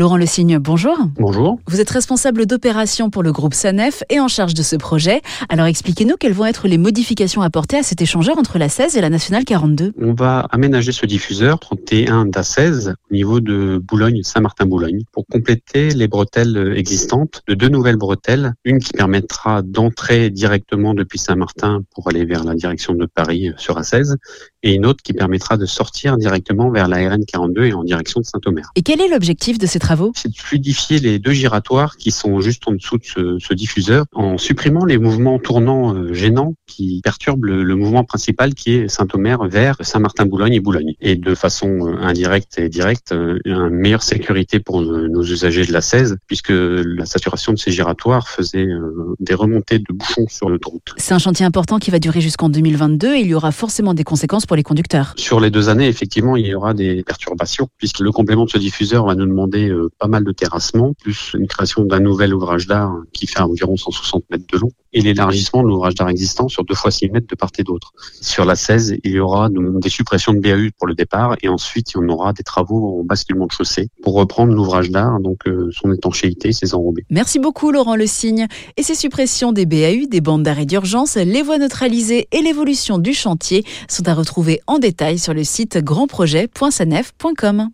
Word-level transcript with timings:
Laurent 0.00 0.16
Le 0.16 0.24
Signe, 0.24 0.58
bonjour. 0.58 0.96
Bonjour. 1.16 1.58
Vous 1.66 1.78
êtes 1.78 1.90
responsable 1.90 2.46
d'opération 2.46 3.10
pour 3.10 3.22
le 3.22 3.32
groupe 3.32 3.52
SANEF 3.52 4.02
et 4.08 4.18
en 4.18 4.28
charge 4.28 4.54
de 4.54 4.62
ce 4.62 4.74
projet. 4.74 5.20
Alors 5.50 5.66
expliquez-nous 5.66 6.16
quelles 6.16 6.32
vont 6.32 6.46
être 6.46 6.68
les 6.68 6.78
modifications 6.78 7.42
apportées 7.42 7.76
à 7.76 7.82
cet 7.82 8.00
échangeur 8.00 8.38
entre 8.38 8.56
la 8.56 8.70
16 8.70 8.96
et 8.96 9.02
la 9.02 9.10
nationale 9.10 9.44
42. 9.44 9.92
On 10.00 10.14
va 10.14 10.48
aménager 10.52 10.92
ce 10.92 11.04
diffuseur 11.04 11.60
31 11.60 12.24
d'A16 12.24 12.94
au 13.10 13.14
niveau 13.14 13.40
de 13.40 13.76
Boulogne-Saint-Martin-Boulogne 13.76 15.02
pour 15.12 15.26
compléter 15.26 15.90
les 15.90 16.08
bretelles 16.08 16.72
existantes 16.78 17.42
de 17.46 17.52
deux 17.52 17.68
nouvelles 17.68 17.98
bretelles. 17.98 18.54
Une 18.64 18.78
qui 18.78 18.94
permettra 18.94 19.60
d'entrer 19.60 20.30
directement 20.30 20.94
depuis 20.94 21.18
Saint-Martin 21.18 21.82
pour 21.94 22.08
aller 22.08 22.24
vers 22.24 22.44
la 22.44 22.54
direction 22.54 22.94
de 22.94 23.04
Paris 23.04 23.50
sur 23.58 23.78
A16 23.78 24.14
et 24.62 24.72
une 24.72 24.86
autre 24.86 25.02
qui 25.02 25.12
permettra 25.12 25.58
de 25.58 25.66
sortir 25.66 26.16
directement 26.16 26.70
vers 26.70 26.88
la 26.88 26.96
RN42 27.00 27.64
et 27.64 27.72
en 27.74 27.84
direction 27.84 28.20
de 28.20 28.24
Saint-Omer. 28.24 28.70
Et 28.76 28.82
quel 28.82 29.02
est 29.02 29.08
l'objectif 29.08 29.58
de 29.58 29.66
ces 29.66 29.78
travaux 29.78 29.89
C'est 30.14 30.28
de 30.28 30.36
fluidifier 30.36 30.98
les 30.98 31.18
deux 31.18 31.32
giratoires 31.32 31.96
qui 31.96 32.10
sont 32.10 32.40
juste 32.40 32.62
en 32.66 32.72
dessous 32.72 32.98
de 32.98 33.04
ce, 33.04 33.38
ce 33.38 33.54
diffuseur 33.54 34.04
en 34.14 34.38
supprimant 34.38 34.84
les 34.84 34.98
mouvements 34.98 35.38
tournants 35.38 35.94
euh, 35.94 36.12
gênants 36.12 36.54
qui 36.66 37.00
perturbent 37.02 37.44
le, 37.44 37.62
le, 37.64 37.74
mouvement 37.74 38.04
principal 38.04 38.54
qui 38.54 38.72
est 38.72 38.88
Saint-Omer 38.88 39.48
vers 39.48 39.76
Saint-Martin-Boulogne 39.80 40.54
et 40.54 40.60
Boulogne. 40.60 40.94
Et 41.00 41.16
de 41.16 41.34
façon 41.34 41.68
euh, 41.68 41.96
indirecte 42.00 42.58
et 42.58 42.68
directe, 42.68 43.12
euh, 43.12 43.38
une 43.44 43.70
meilleure 43.70 44.02
sécurité 44.02 44.60
pour 44.60 44.80
nos 44.82 45.22
usagers 45.22 45.64
de 45.64 45.72
la 45.72 45.80
16 45.80 46.16
puisque 46.26 46.52
la 46.52 47.04
saturation 47.04 47.52
de 47.52 47.58
ces 47.58 47.72
giratoires 47.72 48.28
faisait 48.28 48.66
des 49.18 49.34
remontées 49.34 49.78
de 49.78 49.92
bouchons 49.92 50.26
sur 50.28 50.48
l'autoroute. 50.48 50.94
C'est 50.96 51.14
un 51.14 51.18
chantier 51.18 51.44
important 51.44 51.78
qui 51.78 51.90
va 51.90 51.98
durer 51.98 52.20
jusqu'en 52.20 52.48
2022 52.48 53.14
et 53.14 53.20
il 53.20 53.26
y 53.26 53.34
aura 53.34 53.52
forcément 53.52 53.94
des 53.94 54.04
conséquences 54.04 54.46
pour 54.46 54.56
les 54.56 54.62
conducteurs. 54.62 55.14
Sur 55.16 55.40
les 55.40 55.50
deux 55.50 55.68
années, 55.68 55.88
effectivement, 55.88 56.36
il 56.36 56.46
y 56.46 56.54
aura 56.54 56.74
des 56.74 57.02
perturbations 57.02 57.68
puisque 57.78 58.00
le 58.00 58.12
complément 58.12 58.44
de 58.44 58.50
ce 58.50 58.58
diffuseur 58.58 59.06
va 59.06 59.14
nous 59.14 59.26
demander 59.26 59.70
pas 59.98 60.08
mal 60.08 60.24
de 60.24 60.32
terrassement, 60.32 60.92
plus 60.94 61.34
une 61.38 61.46
création 61.46 61.84
d'un 61.84 62.00
nouvel 62.00 62.34
ouvrage 62.34 62.66
d'art 62.66 62.94
qui 63.12 63.26
fait 63.26 63.40
environ 63.40 63.76
160 63.76 64.24
mètres 64.30 64.46
de 64.52 64.58
long 64.58 64.70
et 64.92 65.00
l'élargissement 65.00 65.62
de 65.62 65.68
l'ouvrage 65.68 65.94
d'art 65.94 66.08
existant 66.08 66.48
sur 66.48 66.64
deux 66.64 66.74
fois 66.74 66.90
6 66.90 67.10
mètres 67.10 67.28
de 67.28 67.34
part 67.34 67.50
et 67.58 67.62
d'autre. 67.62 67.92
Sur 68.20 68.44
la 68.44 68.56
16, 68.56 68.96
il 69.04 69.12
y 69.12 69.20
aura 69.20 69.48
des 69.50 69.88
suppressions 69.88 70.32
de 70.32 70.40
BAU 70.40 70.70
pour 70.78 70.86
le 70.86 70.94
départ 70.94 71.36
et 71.42 71.48
ensuite 71.48 71.92
on 71.96 72.08
aura 72.08 72.32
des 72.32 72.42
travaux 72.42 73.00
en 73.00 73.04
basculement 73.04 73.46
de 73.46 73.52
chaussée 73.52 73.88
pour 74.02 74.14
reprendre 74.14 74.52
l'ouvrage 74.52 74.90
d'art, 74.90 75.20
donc 75.20 75.46
euh, 75.46 75.70
son 75.72 75.92
étanchéité, 75.92 76.52
ses 76.52 76.74
enrobés. 76.74 77.04
Merci 77.10 77.38
beaucoup 77.38 77.70
Laurent 77.70 77.96
Le 77.96 78.06
Signe. 78.06 78.46
Et 78.76 78.82
ces 78.82 78.94
suppressions 78.94 79.52
des 79.52 79.66
BAU, 79.66 80.06
des 80.08 80.20
bandes 80.20 80.42
d'arrêt 80.42 80.66
d'urgence, 80.66 81.16
les 81.16 81.42
voies 81.42 81.58
neutralisées 81.58 82.28
et 82.32 82.42
l'évolution 82.42 82.98
du 82.98 83.14
chantier 83.14 83.64
sont 83.88 84.08
à 84.08 84.14
retrouver 84.14 84.60
en 84.66 84.78
détail 84.78 85.18
sur 85.18 85.34
le 85.34 85.44
site 85.44 85.78
grandprojet.sanef.com. 85.78 87.70